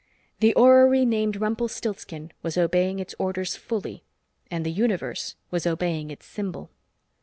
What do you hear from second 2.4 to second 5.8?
was obeying its orders fully, and the universe was